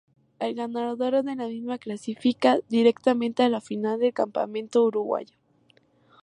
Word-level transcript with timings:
El 0.39 0.55
ganador 0.55 0.97
de 1.23 1.35
la 1.35 1.47
misma 1.47 1.77
clasifica 1.77 2.57
directamente 2.69 3.43
a 3.43 3.49
la 3.49 3.61
Final 3.61 3.99
del 3.99 4.15
campeonato 4.15 4.83
Uruguayo. 4.85 5.35